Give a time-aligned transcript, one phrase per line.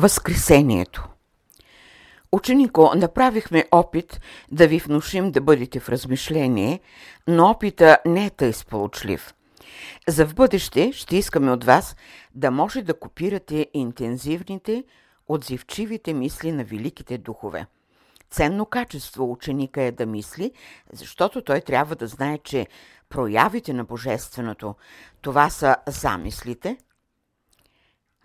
[0.00, 1.08] Възкресението
[2.32, 4.20] Ученико, направихме опит
[4.52, 6.80] да ви внушим да бъдете в размишление,
[7.28, 9.34] но опита не е тъй сполучлив.
[10.08, 11.96] За в бъдеще ще искаме от вас
[12.34, 14.84] да може да копирате интензивните,
[15.28, 17.66] отзивчивите мисли на великите духове.
[18.30, 20.52] Ценно качество ученика е да мисли,
[20.92, 22.66] защото той трябва да знае, че
[23.08, 24.74] проявите на Божественото,
[25.20, 26.76] това са замислите,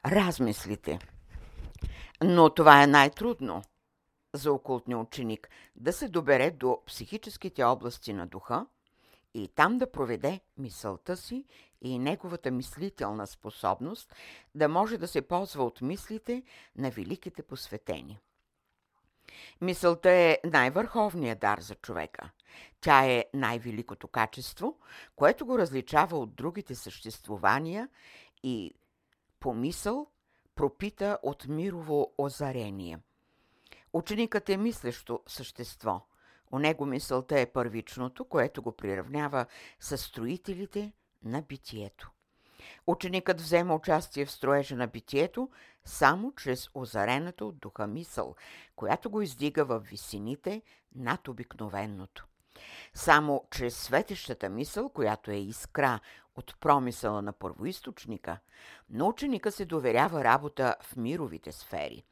[0.05, 0.99] размислите–
[2.23, 3.63] но това е най-трудно
[4.33, 8.65] за окултния ученик да се добере до психическите области на духа
[9.33, 11.45] и там да проведе мисълта си
[11.81, 14.15] и неговата мислителна способност
[14.55, 16.43] да може да се ползва от мислите
[16.77, 18.19] на великите посветени.
[19.61, 22.29] Мисълта е най-върховният дар за човека.
[22.81, 24.77] Тя е най-великото качество,
[25.15, 27.89] което го различава от другите съществувания
[28.43, 28.73] и
[29.39, 30.07] помисъл
[30.55, 32.99] пропита от мирово озарение.
[33.93, 36.05] Ученикът е мислещо същество.
[36.51, 39.45] У него мисълта е първичното, което го приравнява
[39.79, 40.91] с строителите
[41.23, 42.11] на битието.
[42.87, 45.49] Ученикът взема участие в строежа на битието
[45.85, 48.35] само чрез озарената от духа мисъл,
[48.75, 50.61] която го издига в висините
[50.95, 52.27] над обикновеното.
[52.93, 55.99] Само чрез светещата мисъл, която е искра
[56.35, 58.37] от промисъла на първоисточника,
[58.89, 62.03] но ученика се доверява работа в мировите сфери.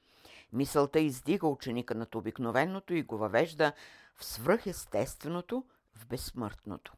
[0.53, 3.73] Мисълта издига ученика над обикновеното и го въвежда
[4.15, 5.63] в свръхестественото,
[5.95, 6.93] в безсмъртното.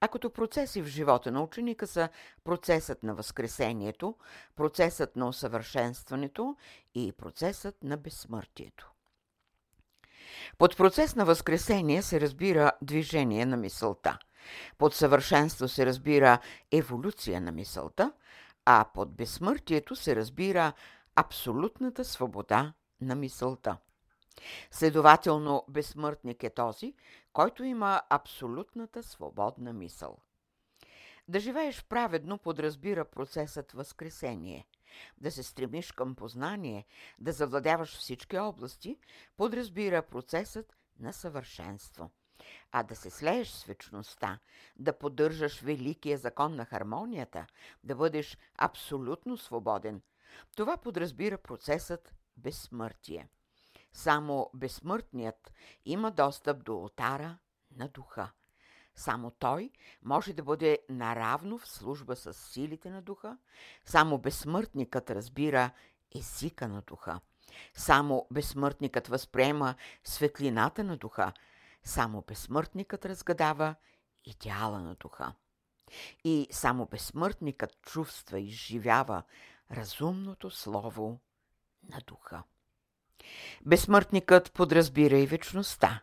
[0.00, 2.08] А като процеси в живота на ученика са
[2.44, 4.14] процесът на възкресението,
[4.56, 6.56] процесът на усъвършенстването
[6.94, 8.90] и процесът на безсмъртието.
[10.58, 14.18] Под процес на възкресение се разбира движение на мисълта.
[14.78, 16.38] Под съвършенство се разбира
[16.72, 18.12] еволюция на мисълта,
[18.64, 20.72] а под безсмъртието се разбира
[21.16, 23.76] абсолютната свобода на мисълта.
[24.70, 26.94] Следователно, безсмъртник е този,
[27.32, 30.18] който има абсолютната свободна мисъл.
[31.28, 34.66] Да живееш праведно подразбира процесът възкресение.
[35.18, 36.86] Да се стремиш към познание,
[37.18, 38.98] да завладяваш всички области,
[39.36, 42.10] подразбира процесът на съвършенство.
[42.72, 44.38] А да се слееш с вечността,
[44.76, 47.46] да поддържаш великия закон на хармонията,
[47.84, 50.02] да бъдеш абсолютно свободен,
[50.56, 53.28] това подразбира процесът безсмъртие.
[53.92, 55.52] Само безсмъртният
[55.84, 57.38] има достъп до алтара
[57.76, 58.30] на духа.
[58.94, 59.70] Само той
[60.02, 63.38] може да бъде наравно в служба с силите на духа,
[63.84, 65.70] само безсмъртникът разбира
[66.14, 67.20] езика на духа.
[67.74, 69.74] Само безсмъртникът възприема
[70.04, 71.32] светлината на духа,
[71.86, 73.74] само безсмъртникът разгадава
[74.24, 75.32] идеала на духа.
[76.24, 79.22] И само безсмъртникът чувства и изживява
[79.70, 81.20] разумното слово
[81.88, 82.42] на духа.
[83.66, 86.02] Безсмъртникът подразбира и вечността.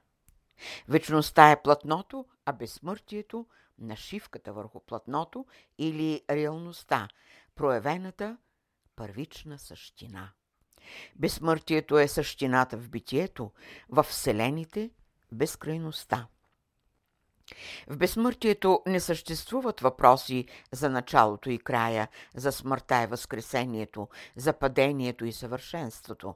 [0.87, 3.47] Вечността е платното, а безсмъртието–
[3.79, 5.45] нашивката върху платното
[5.77, 7.07] или реалността,
[7.55, 8.37] проявената
[8.95, 10.31] първична същина.
[11.15, 13.51] Безсмъртието е същината в битието,
[13.89, 14.91] в вселените,
[15.33, 16.27] безкрайността.
[17.87, 25.25] В безсмъртието не съществуват въпроси за началото и края, за смъртта и възкресението, за падението
[25.25, 26.35] и съвършенството.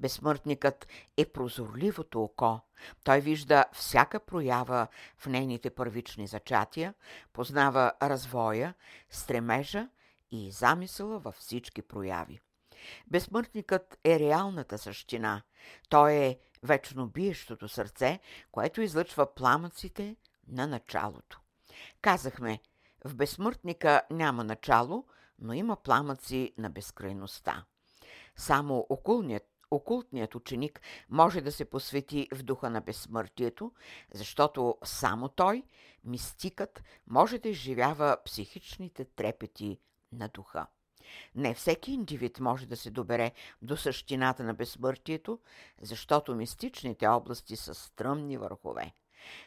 [0.00, 2.60] Безсмъртникът е прозорливото око.
[3.04, 4.86] Той вижда всяка проява
[5.18, 6.94] в нейните първични зачатия,
[7.32, 8.74] познава развоя,
[9.10, 9.88] стремежа
[10.30, 12.40] и замисъла във всички прояви.
[13.06, 15.42] Безсмъртникът е реалната същина.
[15.88, 18.20] Той е вечно биещото сърце,
[18.52, 20.16] което излъчва пламъците
[20.48, 21.40] на началото.
[22.00, 22.60] Казахме,
[23.04, 25.06] в безсмъртника няма начало,
[25.38, 27.64] но има пламъци на безкрайността.
[28.36, 33.72] Само окулният окултният ученик може да се посвети в духа на безсмъртието,
[34.14, 35.62] защото само той,
[36.04, 39.80] мистикът, може да изживява психичните трепети
[40.12, 40.66] на духа.
[41.34, 43.32] Не всеки индивид може да се добере
[43.62, 45.38] до същината на безсмъртието,
[45.82, 48.92] защото мистичните области са стръмни върхове.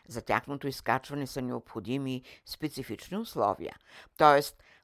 [0.08, 3.76] За тяхното изкачване са необходими специфични условия,
[4.18, 4.42] т.е.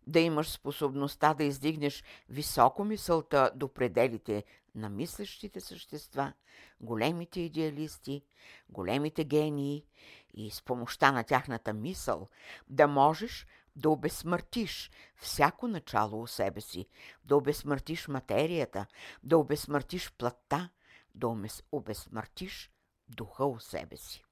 [0.07, 4.43] да имаш способността да издигнеш високо мисълта до пределите
[4.75, 6.33] на мислещите същества,
[6.81, 8.23] големите идеалисти,
[8.69, 9.85] големите гении
[10.33, 12.27] и с помощта на тяхната мисъл
[12.69, 13.47] да можеш
[13.77, 16.87] да обесмъртиш всяко начало у себе си,
[17.25, 18.85] да обесмъртиш материята,
[19.23, 20.69] да обесмъртиш плътта,
[21.15, 21.27] да
[21.71, 22.71] обесмъртиш
[23.09, 24.23] духа у себе си.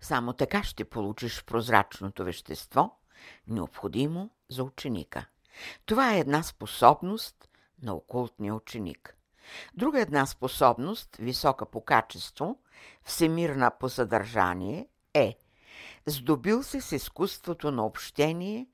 [0.00, 2.98] Само така ще получиш прозрачното вещество,
[3.46, 5.26] необходимо за ученика.
[5.86, 7.48] Това е една способност
[7.82, 9.16] на окултния ученик.
[9.74, 12.58] Друга една способност, висока по качество,
[13.02, 15.38] всемирна по съдържание, е
[16.06, 18.66] здобил се с изкуството на общение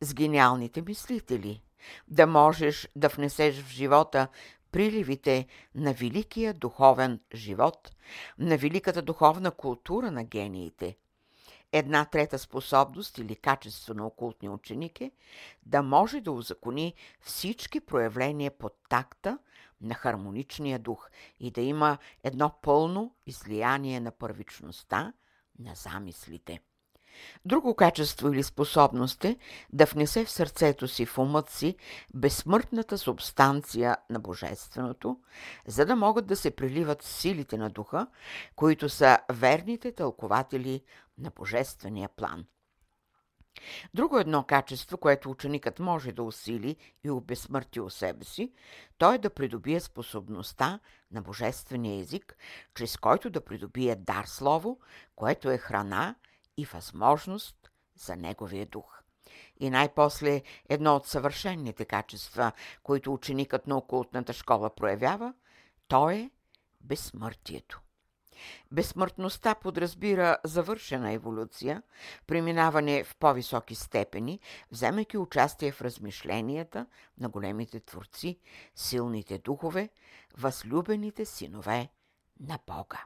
[0.00, 1.62] с гениалните мислители,
[2.08, 4.28] да можеш да внесеш в живота
[4.72, 7.96] приливите на великия духовен живот,
[8.38, 10.96] на великата духовна култура на гениите.
[11.72, 15.10] Една трета способност или качество на окултния ученик е
[15.66, 19.38] да може да узакони всички проявления под такта
[19.80, 21.10] на хармоничния дух
[21.40, 25.12] и да има едно пълно излияние на първичността
[25.58, 26.60] на замислите.
[27.44, 29.36] Друго качество или способност е
[29.72, 31.76] да внесе в сърцето си, в умът си,
[32.14, 35.20] безсмъртната субстанция на Божественото,
[35.66, 38.06] за да могат да се приливат силите на духа,
[38.56, 40.82] които са верните тълкователи
[41.18, 42.44] на Божествения план.
[43.94, 48.52] Друго едно качество, което ученикът може да усили и обезсмърти у себе си,
[48.98, 52.36] то е да придобие способността на божествения език,
[52.74, 54.80] чрез който да придобие дар слово,
[55.16, 56.14] което е храна
[56.56, 59.02] и възможност за неговия дух.
[59.60, 62.52] И най-после едно от съвършенните качества,
[62.82, 65.34] които ученикът на окултната школа проявява,
[65.88, 66.30] то е
[66.80, 67.81] безсмъртието.
[68.72, 71.82] Безсмъртността подразбира завършена еволюция,
[72.26, 74.40] преминаване в по-високи степени,
[74.70, 76.86] вземайки участие в размишленията
[77.18, 78.38] на големите творци,
[78.74, 79.88] силните духове,
[80.36, 81.88] възлюбените синове
[82.40, 83.04] на Бога.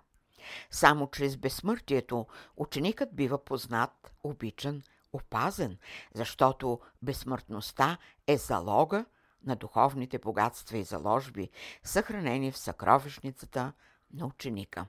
[0.70, 5.78] Само чрез безсмъртието ученикът бива познат, обичан, опазен,
[6.14, 9.04] защото безсмъртността е залога
[9.44, 11.50] на духовните богатства и заложби,
[11.82, 13.72] съхранени в съкровищницата
[14.14, 14.86] на ученика.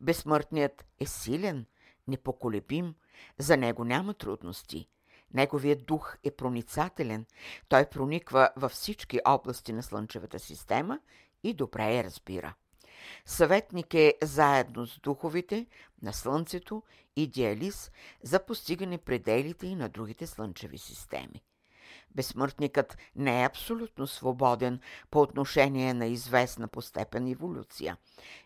[0.00, 1.66] Безсмъртният е силен,
[2.08, 2.94] непоколебим,
[3.38, 4.88] за него няма трудности.
[5.34, 7.26] Неговият дух е проницателен,
[7.68, 11.00] той прониква във всички области на Слънчевата система
[11.42, 12.54] и добре я разбира.
[13.24, 15.66] Съветник е заедно с духовите
[16.02, 16.82] на Слънцето
[17.16, 21.42] идеалист за постигане пределите и на другите слънчеви системи.
[22.14, 24.80] Безсмъртникът не е абсолютно свободен
[25.10, 27.96] по отношение на известна по степен еволюция.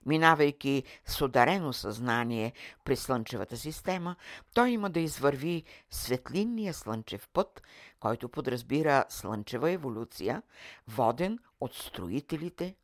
[0.06, 2.52] Минавайки с ударено съзнание
[2.84, 4.16] през Слънчевата система,
[4.54, 7.62] той има да извърви светлинния слънчев път,
[8.00, 10.42] който подразбира слънчева еволюция,
[10.88, 12.76] воден от строителите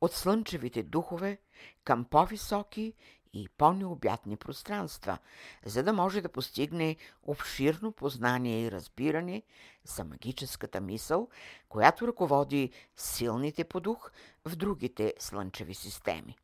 [0.00, 1.38] от слънчевите духове
[1.84, 2.94] към по-високи
[3.34, 5.18] и по-необятни пространства,
[5.64, 9.42] за да може да постигне обширно познание и разбиране
[9.84, 11.28] за магическата мисъл,
[11.68, 14.12] която ръководи силните по дух
[14.44, 16.36] в другите слънчеви системи.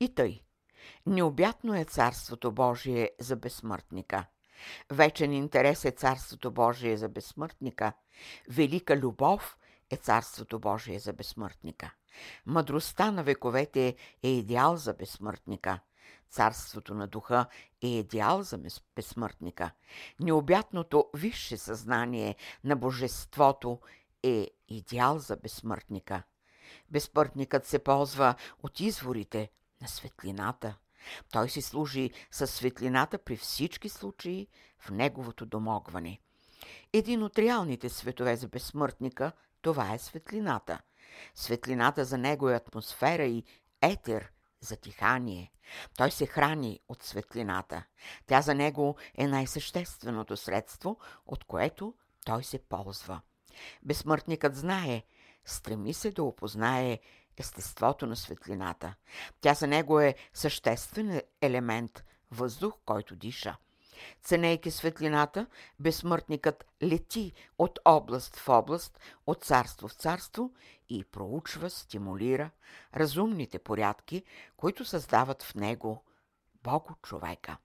[0.00, 0.40] И тъй,
[1.06, 4.26] необятно е Царството Божие за безсмъртника.
[4.90, 7.92] Вечен интерес е Царството Божие за безсмъртника.
[8.48, 9.58] Велика любов
[9.90, 11.94] е Царството Божие за безсмъртника.
[12.46, 15.80] Мъдростта на вековете е идеал за безсмъртника.
[16.30, 17.46] Царството на духа
[17.82, 18.58] е идеал за
[18.96, 19.70] безсмъртника.
[20.20, 23.80] Необятното висше съзнание на Божеството
[24.22, 26.22] е идеал за безсмъртника.
[26.90, 29.50] Безсмъртникът се ползва от изворите
[29.82, 30.76] на светлината.
[31.32, 34.48] Той си служи със светлината при всички случаи
[34.78, 36.20] в неговото домогване.
[36.92, 39.32] Един от реалните светове за безсмъртника–
[39.66, 40.80] това е светлината.
[41.34, 43.44] Светлината за него е атмосфера и
[43.82, 45.52] етер за тихание.
[45.96, 47.84] Той се храни от светлината.
[48.26, 51.94] Тя за него е най-същественото средство, от което
[52.24, 53.20] той се ползва.
[53.82, 55.02] Безсмъртникът знае,
[55.44, 56.98] стреми се да опознае
[57.36, 58.94] естеството на светлината.
[59.40, 63.56] Тя за него е съществен елемент, въздух, който диша.
[64.22, 65.46] Ценейки светлината,
[65.80, 70.52] безсмъртникът лети от област в област, от царство в царство
[70.88, 72.50] и проучва, стимулира
[72.96, 74.22] разумните порядки,
[74.56, 76.04] които създават в него
[76.62, 77.56] Бого човека.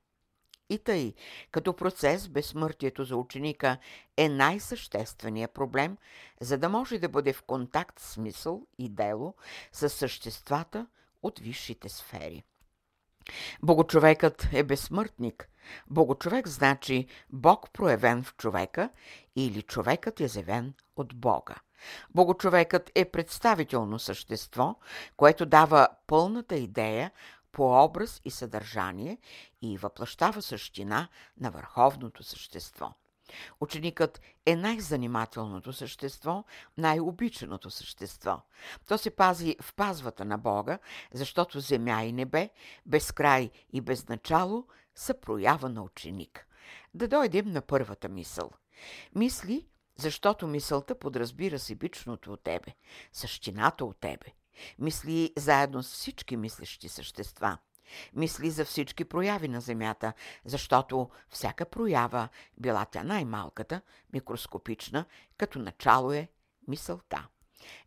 [0.69, 1.13] И тъй,
[1.51, 3.77] като процес безсмъртието за ученика
[4.17, 5.97] е най-същественият проблем,
[6.41, 9.35] за да може да бъде в контакт с мисъл и дело
[9.71, 10.87] с съществата
[11.23, 12.43] от висшите сфери.
[13.63, 15.50] Богочовекът е безсмъртник.
[15.89, 18.89] Богочовек значи Бог проявен в човека
[19.35, 21.55] или човекът е завен от Бога.
[22.09, 24.75] Богочовекът е представително същество,
[25.17, 27.11] което дава пълната идея
[27.51, 29.17] по образ и съдържание
[29.61, 31.07] и въплащава същина
[31.39, 32.93] на върховното същество.
[33.61, 36.43] Ученикът е най-занимателното същество,
[36.77, 38.41] най-обичаното същество.
[38.87, 40.79] То се пази в пазвата на Бога,
[41.13, 42.49] защото земя и небе,
[42.85, 46.47] безкрай и безначало, са проява на ученик.
[46.93, 48.51] Да дойдем на първата мисъл.
[49.15, 52.75] Мисли Защото мисълта подразбира себичното от тебе,
[53.11, 54.25] същината от тебе.
[54.79, 57.57] Мисли заедно с всички мислещи същества.
[58.13, 60.13] Мисли за всички прояви на Земята,
[60.45, 63.81] защото всяка проява, била тя най-малката,
[64.13, 65.05] микроскопична,
[65.37, 66.27] като начало е
[66.67, 67.27] мисълта.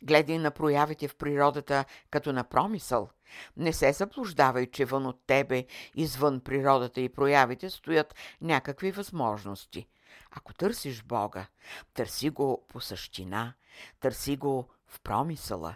[0.03, 3.09] Гледай на проявите в природата като на промисъл.
[3.57, 5.65] Не се заблуждавай, че вън от тебе,
[5.95, 9.87] извън природата и проявите, стоят някакви възможности.
[10.31, 11.47] Ако търсиш Бога,
[11.93, 13.53] търси го по същина,
[13.99, 15.75] търси го в промисъла.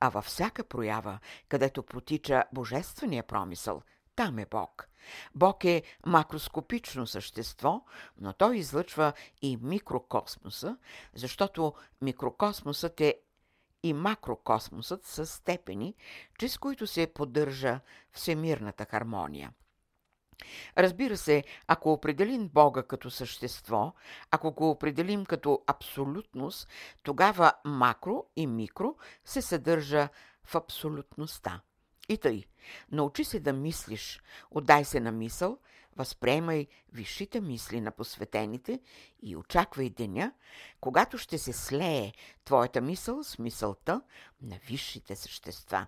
[0.00, 3.82] А във всяка проява, където протича божествения промисъл,
[4.16, 4.88] там е Бог.
[5.34, 7.84] Бог е макроскопично същество,
[8.18, 9.12] но той излъчва
[9.42, 10.76] и микрокосмоса,
[11.14, 13.14] защото микрокосмосът е
[13.86, 15.94] и макрокосмосът са степени,
[16.38, 17.80] чрез които се поддържа
[18.12, 19.52] всемирната хармония.
[20.78, 23.94] Разбира се, ако определим Бога като същество,
[24.30, 26.68] ако го определим като абсолютност,
[27.02, 30.08] тогава макро и микро се съдържа
[30.44, 31.60] в абсолютността.
[32.08, 32.44] И тъй,
[32.92, 34.20] научи се да мислиш,
[34.50, 35.58] отдай се на мисъл,
[35.96, 38.80] възприемай висшите мисли на посветените
[39.22, 40.32] и очаквай деня,
[40.80, 42.12] когато ще се слее
[42.44, 44.02] твоята мисъл с мисълта
[44.42, 45.86] на висшите същества.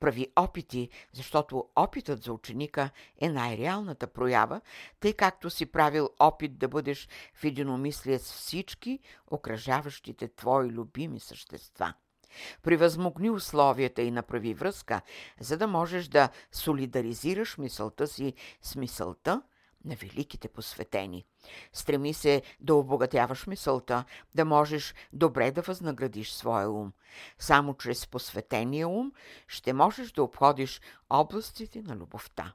[0.00, 2.90] Прави опити, защото опитът за ученика
[3.20, 4.60] е най-реалната проява,
[5.00, 11.94] тъй както си правил опит да бъдеш в единомислие с всички окръжаващите твои любими същества.
[12.62, 15.00] Превъзмогни условията и направи връзка,
[15.40, 19.42] за да можеш да солидаризираш мисълта си с мисълта
[19.84, 21.24] на великите посветени.
[21.72, 26.92] Стреми се да обогатяваш мисълта, да можеш добре да възнаградиш своя ум.
[27.38, 29.12] Само чрез посветения ум
[29.48, 32.52] ще можеш да обходиш областите на любовта.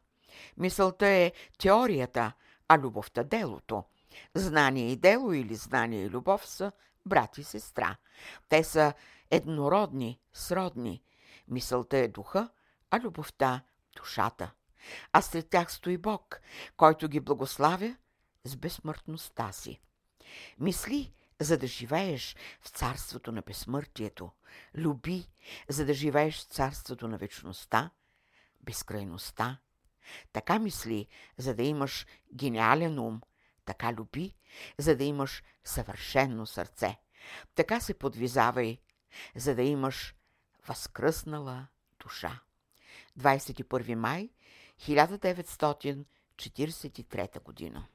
[0.57, 2.31] Мисълта е теорията,
[2.67, 3.83] а любовта– делото.
[4.35, 6.71] Знание и дело или знание и любов са
[7.05, 7.95] брат и сестра.
[8.49, 8.93] Те са
[9.31, 11.03] еднородни, сродни.
[11.47, 12.49] Мисълта е духа,
[12.91, 13.61] а любовта–
[13.97, 14.51] душата
[15.13, 16.41] а след тях стои Бог,
[16.77, 17.95] който ги благославя
[18.43, 19.81] с безсмъртността си.
[20.59, 24.31] Мисли, за да живееш в царството на безсмъртието.
[24.77, 25.27] Люби,
[25.69, 27.89] за да живееш в царството на вечността,
[28.61, 29.57] безкрайността.
[30.33, 31.07] Така мисли,
[31.37, 33.21] за да имаш гениален ум.
[33.65, 34.35] Така люби,
[34.77, 36.97] за да имаш съвършено сърце.
[37.55, 38.77] Така се подвизавай,
[39.35, 40.15] за да имаш
[40.67, 41.67] възкръснала
[41.99, 42.39] душа.
[43.19, 44.29] 21 май
[44.81, 47.87] 1943 година.